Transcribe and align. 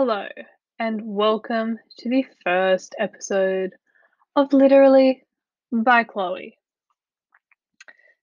Hello, 0.00 0.28
and 0.78 1.00
welcome 1.02 1.76
to 1.98 2.08
the 2.08 2.24
first 2.44 2.94
episode 3.00 3.72
of 4.36 4.52
Literally 4.52 5.24
by 5.72 6.04
Chloe. 6.04 6.56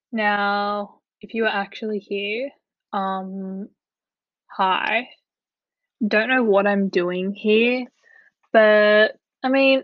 Now, 0.09 1.01
if 1.19 1.33
you 1.33 1.43
are 1.43 1.53
actually 1.53 1.99
here, 1.99 2.49
um, 2.93 3.67
hi. 4.47 5.09
Don't 6.07 6.29
know 6.29 6.45
what 6.45 6.65
I'm 6.65 6.87
doing 6.87 7.33
here, 7.33 7.87
but 8.53 9.19
I 9.43 9.49
mean, 9.49 9.83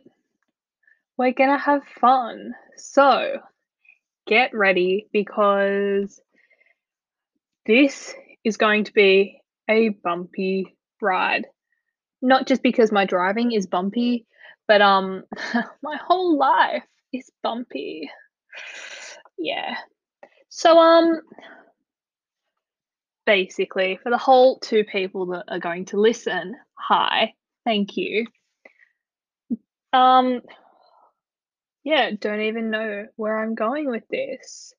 we're 1.18 1.34
gonna 1.34 1.58
have 1.58 1.84
fun. 2.00 2.54
So, 2.78 3.40
get 4.26 4.54
ready 4.54 5.08
because 5.12 6.22
this 7.66 8.16
is 8.46 8.56
going 8.56 8.86
to 8.86 8.94
be 8.94 9.42
a 9.70 9.90
bumpy 9.90 10.74
ride. 11.02 11.48
Not 12.22 12.48
just 12.48 12.62
because 12.62 12.92
my 12.92 13.06
driving 13.06 13.52
is 13.52 13.68
bumpy, 13.68 14.26
but 14.68 14.82
um 14.82 15.24
my 15.82 15.98
whole 15.98 16.38
life 16.38 16.84
is 17.14 17.30
bumpy. 17.44 18.10
Yeah. 19.38 19.76
So 20.50 20.78
um 20.78 21.22
basically 23.26 24.00
for 24.02 24.10
the 24.10 24.18
whole 24.18 24.60
two 24.60 24.84
people 24.84 25.28
that 25.28 25.46
are 25.48 25.60
going 25.60 25.86
to 25.86 26.00
listen, 26.00 26.56
hi, 26.76 27.34
thank 27.66 27.98
you. 27.98 28.26
Um 29.94 30.42
yeah, 31.84 32.12
don't 32.20 32.42
even 32.42 32.70
know 32.70 33.08
where 33.16 33.40
I'm 33.40 33.56
going 33.56 33.90
with 33.90 34.08
this. 34.10 34.74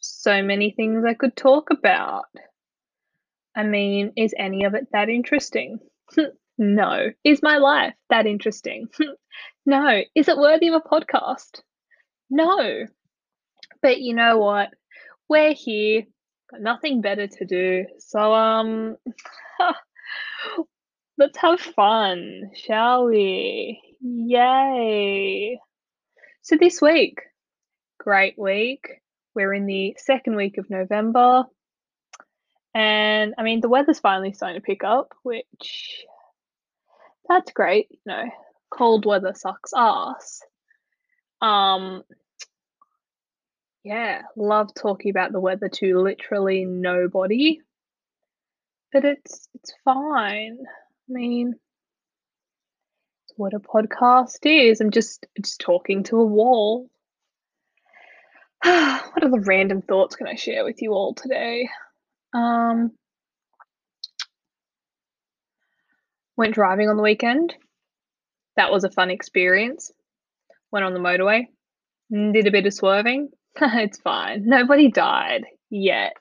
So 0.00 0.42
many 0.42 0.72
things 0.72 1.04
I 1.04 1.14
could 1.14 1.36
talk 1.36 1.70
about. 1.70 2.26
I 3.54 3.62
mean, 3.62 4.12
is 4.16 4.34
any 4.36 4.64
of 4.64 4.74
it 4.74 4.88
that 4.92 5.08
interesting? 5.08 5.78
no. 6.62 7.10
Is 7.24 7.42
my 7.42 7.58
life 7.58 7.94
that 8.08 8.26
interesting? 8.26 8.88
no. 9.66 10.02
Is 10.14 10.28
it 10.28 10.36
worthy 10.36 10.68
of 10.68 10.74
a 10.74 10.80
podcast? 10.80 11.60
No. 12.30 12.86
But 13.80 14.00
you 14.00 14.14
know 14.14 14.38
what? 14.38 14.70
We're 15.28 15.54
here, 15.54 16.04
got 16.50 16.60
nothing 16.60 17.00
better 17.00 17.26
to 17.26 17.44
do. 17.44 17.86
So 17.98 18.32
um 18.32 18.96
let's 21.18 21.38
have 21.38 21.60
fun, 21.60 22.50
shall 22.54 23.06
we? 23.06 23.80
Yay. 24.00 25.58
So 26.42 26.56
this 26.56 26.80
week, 26.80 27.20
great 27.98 28.38
week. 28.38 29.00
We're 29.34 29.54
in 29.54 29.66
the 29.66 29.96
second 29.98 30.36
week 30.36 30.58
of 30.58 30.70
November. 30.70 31.44
And 32.74 33.34
I 33.36 33.42
mean, 33.42 33.60
the 33.60 33.68
weather's 33.68 33.98
finally 33.98 34.32
starting 34.32 34.60
to 34.60 34.64
pick 34.64 34.84
up, 34.84 35.12
which 35.22 36.04
that's 37.32 37.52
great. 37.52 37.88
You 37.90 37.98
know, 38.06 38.24
cold 38.70 39.06
weather 39.06 39.32
sucks 39.34 39.72
ass. 39.76 40.40
Um, 41.40 42.02
yeah, 43.84 44.22
love 44.36 44.74
talking 44.74 45.10
about 45.10 45.32
the 45.32 45.40
weather 45.40 45.68
to 45.68 45.98
literally 45.98 46.64
nobody. 46.64 47.60
But 48.92 49.04
it's 49.04 49.48
it's 49.54 49.72
fine. 49.84 50.58
I 50.60 51.12
mean, 51.12 51.54
it's 53.24 53.34
what 53.36 53.54
a 53.54 53.60
podcast 53.60 54.38
is. 54.44 54.80
I'm 54.80 54.90
just 54.90 55.26
just 55.40 55.60
talking 55.60 56.04
to 56.04 56.20
a 56.20 56.24
wall. 56.24 56.88
what 58.62 59.24
other 59.24 59.40
random 59.40 59.82
thoughts 59.82 60.14
can 60.14 60.28
I 60.28 60.34
share 60.34 60.64
with 60.64 60.82
you 60.82 60.92
all 60.92 61.14
today? 61.14 61.68
Um, 62.34 62.92
went 66.36 66.54
driving 66.54 66.88
on 66.88 66.96
the 66.96 67.02
weekend. 67.02 67.54
That 68.56 68.70
was 68.70 68.84
a 68.84 68.90
fun 68.90 69.10
experience. 69.10 69.90
Went 70.70 70.84
on 70.84 70.94
the 70.94 71.00
motorway, 71.00 71.46
did 72.10 72.46
a 72.46 72.50
bit 72.50 72.66
of 72.66 72.74
swerving. 72.74 73.30
it's 73.60 73.98
fine. 73.98 74.44
Nobody 74.46 74.90
died 74.90 75.44
yet. 75.70 76.16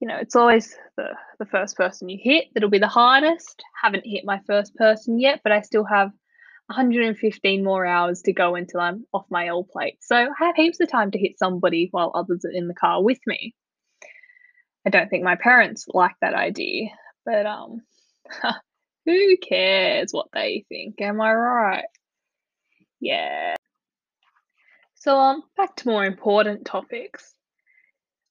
You 0.00 0.08
know, 0.08 0.16
it's 0.16 0.36
always 0.36 0.74
the, 0.96 1.08
the 1.38 1.46
first 1.46 1.76
person 1.76 2.08
you 2.08 2.18
hit 2.20 2.46
that'll 2.54 2.70
be 2.70 2.78
the 2.78 2.88
hardest. 2.88 3.62
Haven't 3.80 4.06
hit 4.06 4.24
my 4.24 4.40
first 4.46 4.74
person 4.74 5.18
yet, 5.18 5.40
but 5.44 5.52
I 5.52 5.62
still 5.62 5.84
have 5.84 6.10
115 6.66 7.64
more 7.64 7.86
hours 7.86 8.22
to 8.22 8.32
go 8.32 8.54
until 8.54 8.80
I'm 8.80 9.04
off 9.12 9.26
my 9.30 9.48
L 9.48 9.64
plate. 9.64 9.98
So 10.00 10.16
I 10.16 10.46
have 10.46 10.56
heaps 10.56 10.80
of 10.80 10.90
time 10.90 11.10
to 11.12 11.18
hit 11.18 11.38
somebody 11.38 11.88
while 11.90 12.12
others 12.14 12.44
are 12.44 12.52
in 12.52 12.68
the 12.68 12.74
car 12.74 13.02
with 13.02 13.20
me. 13.26 13.54
I 14.86 14.90
don't 14.90 15.08
think 15.08 15.22
my 15.22 15.36
parents 15.36 15.86
like 15.88 16.16
that 16.20 16.34
idea, 16.34 16.88
but 17.24 17.46
um, 17.46 17.82
who 19.04 19.36
cares 19.38 20.12
what 20.12 20.28
they 20.32 20.64
think? 20.68 21.00
Am 21.00 21.20
I 21.20 21.32
right? 21.32 21.84
Yeah. 23.00 23.56
So 24.94 25.18
um, 25.18 25.42
back 25.56 25.74
to 25.76 25.88
more 25.88 26.04
important 26.04 26.64
topics. 26.64 27.34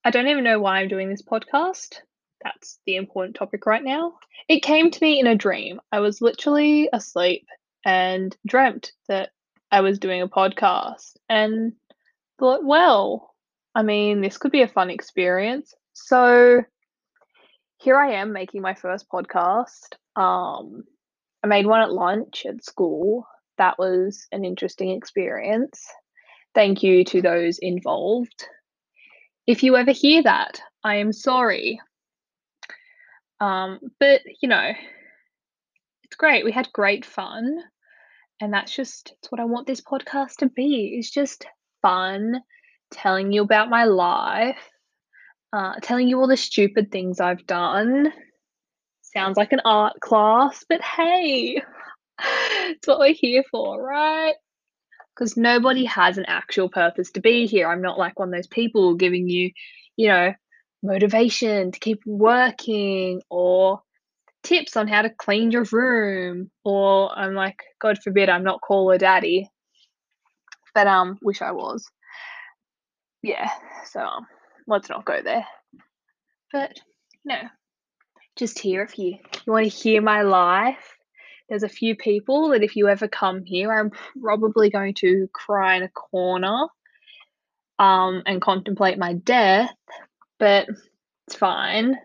I 0.03 0.09
don't 0.09 0.28
even 0.28 0.44
know 0.44 0.59
why 0.59 0.79
I'm 0.79 0.88
doing 0.88 1.09
this 1.09 1.22
podcast. 1.22 1.97
That's 2.44 2.79
the 2.85 2.96
important 2.96 3.35
topic 3.35 3.66
right 3.66 3.84
now. 3.84 4.13
It 4.47 4.63
came 4.63 4.90
to 4.90 5.03
me 5.03 5.19
in 5.19 5.28
a 5.28 5.35
dream. 5.35 5.79
I 5.91 6.00
was 6.00 6.22
literally 6.22 6.90
asleep 6.91 7.46
and 7.85 8.35
dreamt 8.47 8.94
that 9.08 9.29
I 9.72 9.81
was 9.81 10.00
doing 10.00 10.22
a 10.22 10.28
podcast 10.28 11.18
and 11.29 11.73
thought, 12.40 12.63
well, 12.63 13.35
I 13.75 13.84
mean, 13.84 14.22
this 14.22 14.38
could 14.38 14.52
be 14.52 14.63
a 14.63 14.68
fun 14.68 14.90
experience. 14.90 15.73
So 15.94 16.63
here 17.81 17.97
I 17.97 18.13
am 18.13 18.31
making 18.31 18.61
my 18.61 18.75
first 18.75 19.07
podcast. 19.09 19.95
Um, 20.15 20.83
I 21.43 21.47
made 21.47 21.65
one 21.65 21.81
at 21.81 21.91
lunch 21.91 22.45
at 22.47 22.63
school. 22.63 23.25
That 23.57 23.79
was 23.79 24.27
an 24.31 24.45
interesting 24.45 24.91
experience. 24.91 25.83
Thank 26.53 26.83
you 26.83 27.03
to 27.05 27.23
those 27.23 27.57
involved. 27.57 28.47
If 29.47 29.63
you 29.63 29.75
ever 29.77 29.91
hear 29.91 30.21
that, 30.21 30.61
I 30.83 30.97
am 30.97 31.11
sorry. 31.11 31.81
Um, 33.39 33.79
but 33.99 34.21
you 34.41 34.47
know, 34.47 34.73
it's 36.03 36.15
great. 36.15 36.45
We 36.45 36.51
had 36.51 36.71
great 36.73 37.03
fun, 37.03 37.57
and 38.39 38.53
that's 38.53 38.75
just 38.75 39.15
it's 39.17 39.31
what 39.31 39.41
I 39.41 39.45
want 39.45 39.65
this 39.65 39.81
podcast 39.81 40.35
to 40.37 40.49
be. 40.49 40.97
It's 40.99 41.09
just 41.09 41.47
fun, 41.81 42.41
telling 42.91 43.31
you 43.31 43.41
about 43.41 43.71
my 43.71 43.85
life, 43.85 44.69
uh, 45.53 45.73
telling 45.81 46.07
you 46.07 46.19
all 46.19 46.28
the 46.28 46.38
stupid 46.38 46.91
things 46.91 47.19
I've 47.19 47.45
done. 47.45 48.12
Sounds 49.01 49.38
like 49.38 49.51
an 49.51 49.62
art 49.66 50.00
class, 50.00 50.63
but 50.69 50.81
hey, 50.81 51.62
it's 52.22 52.88
what 52.88 53.00
we're 53.00 53.13
here 53.13 53.44
for, 53.51 53.81
right? 53.81 54.35
Because 55.13 55.35
nobody 55.35 55.85
has 55.85 56.17
an 56.17 56.25
actual 56.28 56.69
purpose 56.69 57.11
to 57.11 57.22
be 57.22 57.45
here. 57.45 57.67
I'm 57.67 57.81
not 57.81 58.00
like 58.00 58.17
one 58.17 58.29
of 58.29 58.34
those 58.34 58.47
people 58.47 58.95
giving 58.95 59.28
you, 59.28 59.51
you 59.97 60.07
know, 60.07 60.34
motivation 60.84 61.72
to 61.72 61.79
keep 61.79 62.00
working 62.06 63.22
or 63.29 63.81
tips 64.44 64.75
on 64.78 64.88
how 64.88 65.01
to 65.01 65.09
clean 65.09 65.51
your 65.51 65.66
room 65.72 66.50
or 66.63 67.11
I'm 67.17 67.34
like, 67.34 67.61
God 67.79 68.00
forbid, 68.03 68.29
I'm 68.29 68.44
not 68.44 68.61
Call 68.61 68.90
Her 68.91 68.97
Daddy. 68.97 69.50
But 70.73 70.88
um, 70.88 71.17
wish 71.22 71.41
I 71.41 71.51
was. 71.51 71.85
Yeah, 73.22 73.50
so 73.85 74.00
um, 74.00 74.25
let's 74.67 74.89
not 74.89 75.05
go 75.05 75.22
there. 75.22 75.45
But 76.51 76.79
know, 77.25 77.41
just 78.35 78.59
here 78.59 78.81
if 78.83 78.97
you 78.97 79.17
you 79.45 79.53
want 79.53 79.66
to 79.66 79.69
hear 79.69 80.01
my 80.01 80.22
life. 80.22 80.95
There's 81.49 81.63
a 81.63 81.69
few 81.69 81.97
people 81.97 82.49
that 82.51 82.63
if 82.63 82.77
you 82.77 82.88
ever 82.88 83.09
come 83.09 83.44
here, 83.44 83.73
I'm 83.73 83.91
probably 84.22 84.69
going 84.69 84.94
to 84.95 85.27
cry 85.33 85.75
in 85.75 85.83
a 85.83 85.89
corner 85.89 86.67
um, 87.77 88.23
and 88.25 88.41
contemplate 88.41 88.97
my 88.97 89.13
death, 89.13 89.73
but 90.39 90.67
it's 91.28 91.35
fine. 91.35 91.97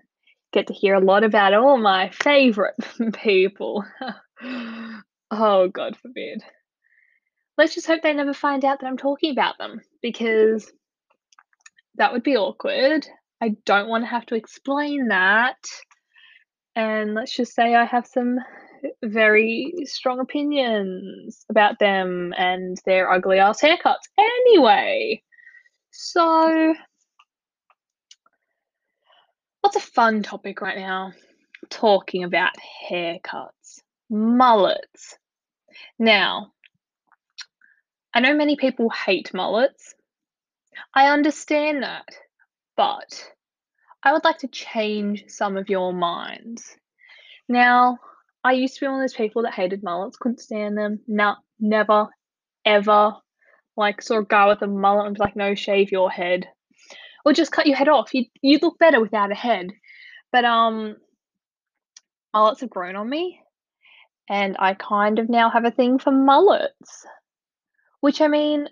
Get 0.53 0.67
to 0.67 0.75
hear 0.75 0.95
a 0.95 1.01
lot 1.01 1.23
about 1.23 1.55
all 1.55 1.77
my 1.77 2.11
favorite 2.11 2.75
people. 3.23 3.85
oh, 5.31 5.69
God 5.69 5.97
forbid. 5.97 6.43
Let's 7.57 7.75
just 7.75 7.87
hope 7.87 8.03
they 8.03 8.15
never 8.15 8.35
find 8.35 8.65
out 8.65 8.81
that 8.81 8.87
I'm 8.87 8.99
talking 8.99 9.31
about 9.31 9.59
them 9.59 9.81
because 10.03 10.71
that 11.97 12.13
would 12.13 12.23
be 12.23 12.37
awkward. 12.37 13.07
I 13.41 13.57
don't 13.65 13.89
want 13.89 14.05
to 14.05 14.09
have 14.09 14.27
to 14.27 14.35
explain 14.35 15.09
that. 15.09 15.59
And 16.75 17.15
let's 17.15 17.35
just 17.35 17.55
say 17.55 17.75
I 17.75 17.85
have 17.85 18.07
some 18.07 18.39
very 19.03 19.73
strong 19.85 20.21
opinions 20.21 21.45
about 21.49 21.79
them 21.79 22.35
and 22.37 22.77
their 22.85 23.11
ugly 23.11 23.39
ass 23.39 23.61
haircuts. 23.61 24.09
Anyway, 24.19 25.23
so 25.91 26.75
what's 29.61 29.77
a 29.77 29.81
fun 29.81 30.23
topic 30.23 30.61
right 30.61 30.77
now? 30.77 31.13
Talking 31.71 32.25
about 32.25 32.53
haircuts, 32.91 33.81
mullets. 34.11 35.17
Now, 35.99 36.53
I 38.15 38.21
know 38.21 38.35
many 38.35 38.57
people 38.57 38.91
hate 38.91 39.35
mullets. 39.35 39.96
I 40.95 41.09
understand 41.09 41.83
that, 41.83 42.09
but 42.77 43.33
I 44.03 44.13
would 44.13 44.25
like 44.25 44.39
to 44.39 44.49
change 44.49 45.25
some 45.29 45.57
of 45.57 45.69
your 45.69 45.93
minds. 45.93 46.77
Now, 47.49 47.99
I 48.45 48.53
used 48.53 48.75
to 48.75 48.81
be 48.81 48.87
one 48.87 48.97
of 48.97 49.03
those 49.03 49.15
people 49.15 49.43
that 49.43 49.55
hated 49.55 49.83
mullets, 49.83 50.17
couldn't 50.17 50.41
stand 50.41 50.79
them. 50.79 51.01
Nah, 51.09 51.37
never, 51.59 52.09
ever. 52.65 53.17
Like, 53.77 54.01
saw 54.01 54.19
a 54.19 54.25
guy 54.25 54.47
with 54.47 54.63
a 54.63 54.67
mullet 54.67 55.07
and 55.07 55.17
was 55.17 55.21
like, 55.21 55.37
no, 55.37 55.55
shave 55.55 55.91
your 55.91 56.11
head. 56.11 56.47
Or 57.25 57.33
just 57.33 57.53
cut 57.53 57.67
your 57.67 57.77
head 57.77 57.89
off. 57.89 58.15
You'd, 58.15 58.29
you'd 58.41 58.63
look 58.63 58.79
better 58.79 59.01
without 59.01 59.33
a 59.33 59.35
head. 59.35 59.73
But 60.33 60.45
um 60.45 60.97
mullets 62.33 62.61
have 62.61 62.71
grown 62.71 62.97
on 62.97 63.09
me. 63.09 63.41
And 64.29 64.57
I 64.59 64.75
kind 64.75 65.19
of 65.19 65.29
now 65.29 65.51
have 65.51 65.65
a 65.65 65.71
thing 65.71 65.99
for 65.99 66.13
mullets. 66.13 67.07
Which 68.01 68.21
I 68.21 68.29
mean 68.29 68.69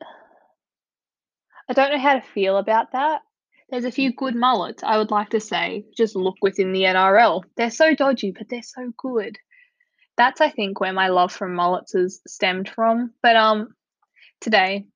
I 1.69 1.72
don't 1.72 1.90
know 1.93 1.99
how 1.99 2.14
to 2.14 2.20
feel 2.20 2.58
about 2.58 2.93
that. 2.93 3.22
There's 3.70 3.84
a 3.84 3.90
few 3.90 4.12
good 4.12 4.34
mullets, 4.34 4.82
I 4.82 4.99
would 4.99 5.11
like 5.11 5.31
to 5.31 5.40
say, 5.40 5.87
just 5.96 6.14
look 6.14 6.37
within 6.43 6.72
the 6.72 6.82
NRL. 6.82 7.43
They're 7.56 7.70
so 7.70 7.94
dodgy, 7.94 8.31
but 8.31 8.49
they're 8.49 8.62
so 8.62 8.93
good. 8.96 9.38
That's 10.16 10.40
I 10.40 10.50
think 10.50 10.81
where 10.81 10.93
my 10.93 11.08
love 11.08 11.32
for 11.32 11.49
mullets 11.49 11.93
has 11.94 12.20
stemmed 12.26 12.69
from. 12.69 13.12
But 13.22 13.37
um 13.37 13.75
today, 14.40 14.87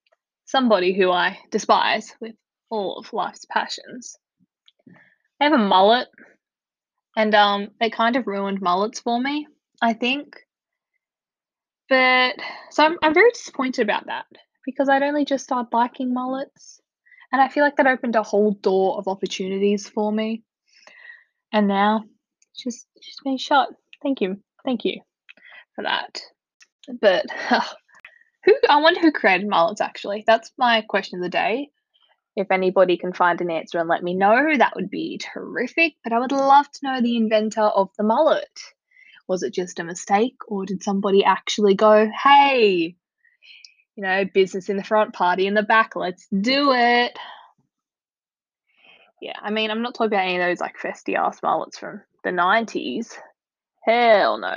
somebody 0.44 0.93
who 0.93 1.11
I 1.11 1.38
despise 1.50 2.15
with 2.20 2.37
all 2.71 2.99
of 2.99 3.12
life's 3.12 3.47
passions. 3.47 4.17
I 5.41 5.44
have 5.44 5.55
a 5.55 5.59
mullet 5.59 6.09
and 7.17 7.35
um 7.35 7.69
it 7.81 7.93
kind 7.93 8.17
of 8.17 8.26
ruined 8.26 8.61
mullets 8.61 9.00
for 9.00 9.19
me, 9.19 9.49
I 9.81 9.94
think. 9.94 10.37
But 11.88 12.37
so 12.71 12.85
I'm 12.85 12.99
I'm 13.03 13.14
very 13.14 13.31
disappointed 13.31 13.82
about 13.82 14.06
that 14.06 14.26
because 14.69 14.91
I'd 14.91 15.03
only 15.03 15.25
just 15.25 15.44
started 15.44 15.73
liking 15.73 16.12
mullets. 16.12 16.82
And 17.32 17.41
I 17.41 17.49
feel 17.49 17.65
like 17.65 17.76
that 17.76 17.87
opened 17.87 18.17
a 18.17 18.23
whole 18.23 18.53
door 18.53 18.99
of 18.99 19.09
opportunities 19.09 19.88
for 19.88 20.12
me. 20.12 20.43
And 21.50 21.67
now 21.67 22.05
it's 22.53 22.65
just 22.65 22.87
it's 22.94 23.06
just 23.06 23.25
been 23.25 23.38
shut. 23.38 23.70
Thank 24.03 24.20
you. 24.20 24.37
Thank 24.67 24.85
you 24.85 25.00
for 25.75 25.85
that. 25.85 26.20
But 27.00 27.25
who 28.44 28.55
I 28.69 28.82
wonder 28.82 29.00
who 29.00 29.11
created 29.11 29.49
mullets 29.49 29.81
actually. 29.81 30.25
That's 30.26 30.53
my 30.59 30.82
question 30.82 31.19
of 31.19 31.23
the 31.23 31.31
day. 31.31 31.71
If 32.37 32.50
anybody 32.50 32.99
can 32.99 33.14
find 33.14 33.41
an 33.41 33.50
answer 33.50 33.79
and 33.79 33.88
let 33.88 34.03
me 34.03 34.12
know, 34.12 34.55
that 34.55 34.76
would 34.76 34.91
be 34.91 35.19
terrific. 35.19 35.94
But 36.05 36.12
I 36.12 36.19
would 36.19 36.31
love 36.31 36.71
to 36.71 36.81
know 36.82 37.00
the 37.00 37.17
inventor 37.17 37.62
of 37.62 37.88
the 37.97 38.05
mullet. 38.05 38.61
Was 39.26 39.43
it 39.43 39.55
just 39.55 39.81
a 39.81 39.85
mistake, 39.85 40.37
or 40.47 40.67
did 40.67 40.82
somebody 40.82 41.25
actually 41.25 41.75
go, 41.75 42.11
hey, 42.23 42.97
you 43.99 44.05
know, 44.05 44.25
business 44.33 44.69
in 44.69 44.77
the 44.77 44.85
front, 44.85 45.12
party 45.12 45.49
in 45.49 45.55
the 45.55 45.62
back, 45.65 45.97
let's 45.97 46.29
do 46.29 46.73
it? 46.73 47.19
Yeah, 49.21 49.35
I 49.43 49.50
mean, 49.50 49.73
I'm 49.73 49.83
not 49.83 49.95
talking 49.95 50.12
about 50.12 50.25
any 50.25 50.37
of 50.37 50.43
those 50.43 50.61
like 50.61 50.77
festy 50.79 51.17
ass 51.17 51.43
mullets 51.43 51.81
from 51.81 52.03
the 52.23 52.31
90s. 52.31 53.12
Hell 53.83 54.39
no. 54.39 54.55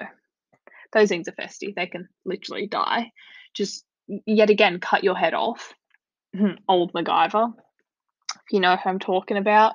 Those 0.94 1.10
things 1.10 1.28
are 1.28 1.32
festy. 1.32 1.74
They 1.74 1.88
can 1.88 2.08
literally 2.24 2.68
die. 2.68 3.12
Just 3.56 3.84
yet 4.28 4.52
again, 4.52 4.80
cut 4.80 5.04
your 5.04 5.16
head 5.16 5.34
off. 5.34 5.74
Old 6.68 6.94
MacGyver. 6.94 7.52
If 8.36 8.52
you 8.52 8.60
know 8.60 8.76
who 8.76 8.90
I'm 8.92 9.00
talking 9.00 9.38
about, 9.38 9.74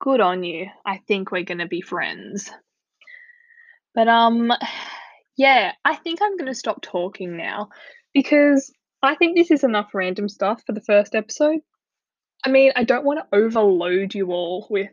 good 0.00 0.20
on 0.20 0.44
you. 0.44 0.68
I 0.86 0.98
think 1.08 1.32
we're 1.32 1.42
going 1.42 1.58
to 1.58 1.66
be 1.66 1.80
friends. 1.80 2.52
But, 3.96 4.06
um, 4.06 4.52
yeah, 5.36 5.72
I 5.84 5.96
think 5.96 6.22
I'm 6.22 6.36
going 6.36 6.46
to 6.46 6.54
stop 6.54 6.82
talking 6.82 7.36
now 7.36 7.70
because 8.14 8.72
I 9.02 9.16
think 9.16 9.36
this 9.36 9.50
is 9.50 9.64
enough 9.64 9.90
random 9.92 10.28
stuff 10.28 10.62
for 10.64 10.72
the 10.72 10.80
first 10.80 11.14
episode. 11.14 11.60
I 12.44 12.48
mean, 12.48 12.72
I 12.76 12.84
don't 12.84 13.04
want 13.04 13.18
to 13.18 13.36
overload 13.36 14.14
you 14.14 14.32
all 14.32 14.66
with, 14.70 14.90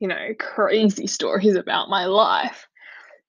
you 0.00 0.08
know, 0.08 0.34
crazy 0.38 1.06
stories 1.06 1.54
about 1.56 1.88
my 1.88 2.04
life. 2.06 2.66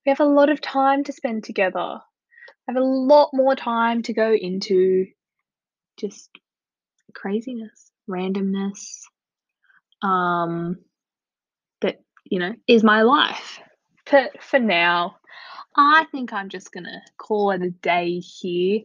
We 0.05 0.09
have 0.09 0.19
a 0.19 0.25
lot 0.25 0.49
of 0.49 0.59
time 0.59 1.03
to 1.05 1.13
spend 1.13 1.43
together. 1.43 1.79
I 1.79 2.71
have 2.71 2.77
a 2.77 2.83
lot 2.83 3.29
more 3.33 3.55
time 3.55 4.01
to 4.03 4.13
go 4.13 4.33
into 4.33 5.05
just 5.97 6.29
craziness, 7.13 7.91
randomness, 8.09 9.01
um, 10.01 10.77
that, 11.81 12.01
you 12.25 12.39
know, 12.39 12.53
is 12.67 12.83
my 12.83 13.01
life. 13.03 13.59
But 14.09 14.41
for 14.41 14.59
now, 14.59 15.17
I 15.75 16.05
think 16.11 16.33
I'm 16.33 16.49
just 16.49 16.71
gonna 16.71 17.01
call 17.17 17.51
it 17.51 17.61
a 17.61 17.69
day 17.69 18.19
here. 18.19 18.81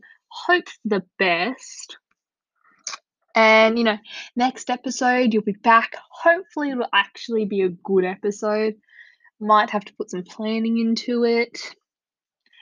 Hope 0.47 0.69
for 0.69 0.89
the 0.89 1.03
best. 1.19 1.97
And, 3.35 3.79
you 3.79 3.85
know, 3.85 3.99
next 4.37 4.71
episode, 4.71 5.33
you'll 5.33 5.43
be 5.43 5.53
back. 5.53 5.95
Hopefully, 6.11 6.71
it'll 6.71 6.87
actually 6.93 7.45
be 7.45 7.63
a 7.63 7.69
good 7.69 8.05
episode. 8.05 8.75
Might 9.41 9.71
have 9.71 9.85
to 9.85 9.95
put 9.95 10.11
some 10.11 10.23
planning 10.23 10.79
into 10.79 11.25
it. 11.25 11.59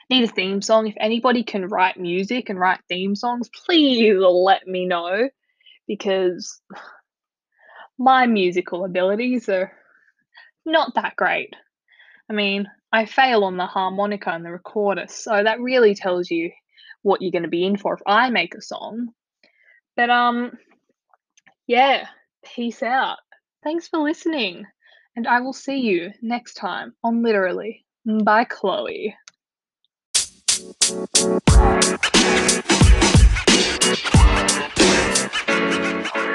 Need 0.09 0.25
a 0.25 0.27
theme 0.27 0.61
song. 0.61 0.87
If 0.87 0.95
anybody 0.99 1.43
can 1.43 1.67
write 1.67 1.97
music 1.97 2.49
and 2.49 2.59
write 2.59 2.79
theme 2.89 3.15
songs, 3.15 3.49
please 3.65 4.17
let 4.17 4.67
me 4.67 4.85
know 4.85 5.29
because 5.87 6.61
my 7.97 8.25
musical 8.27 8.83
abilities 8.85 9.47
are 9.47 9.71
not 10.65 10.95
that 10.95 11.15
great. 11.15 11.53
I 12.29 12.33
mean, 12.33 12.67
I 12.91 13.05
fail 13.05 13.43
on 13.43 13.57
the 13.57 13.65
harmonica 13.65 14.31
and 14.31 14.45
the 14.45 14.51
recorder, 14.51 15.05
so 15.07 15.43
that 15.43 15.59
really 15.61 15.95
tells 15.95 16.29
you 16.29 16.51
what 17.01 17.21
you're 17.21 17.31
going 17.31 17.43
to 17.43 17.49
be 17.49 17.65
in 17.65 17.77
for 17.77 17.93
if 17.93 18.01
I 18.05 18.29
make 18.29 18.55
a 18.55 18.61
song. 18.61 19.09
But 19.95 20.09
um 20.09 20.57
yeah, 21.67 22.07
peace 22.43 22.83
out. 22.83 23.17
Thanks 23.63 23.87
for 23.87 23.99
listening. 23.99 24.65
And 25.15 25.27
I 25.27 25.41
will 25.41 25.53
see 25.53 25.77
you 25.77 26.11
next 26.21 26.55
time 26.55 26.93
on 27.03 27.21
Literally 27.21 27.85
by 28.05 28.45
Chloe. 28.45 29.15
You 30.51 30.97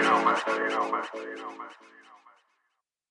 know, 0.03 0.25
man. 0.25 0.37
You 0.47 0.69
know, 0.69 0.91
man. 0.91 1.05
You 1.15 1.37
know, 1.37 1.51
man. 1.57 1.69